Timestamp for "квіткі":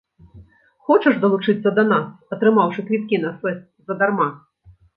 2.89-3.23